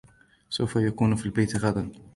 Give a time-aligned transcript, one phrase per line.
[0.49, 1.91] سوف يكون في البيت غداً.